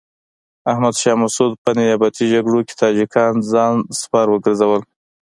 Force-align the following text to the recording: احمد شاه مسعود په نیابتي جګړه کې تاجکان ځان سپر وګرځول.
احمد 0.71 0.95
شاه 1.01 1.15
مسعود 1.23 1.53
په 1.63 1.71
نیابتي 1.77 2.25
جګړه 2.33 2.61
کې 2.67 2.73
تاجکان 2.83 3.33
ځان 3.51 3.75
سپر 3.99 4.25
وګرځول. 4.31 4.81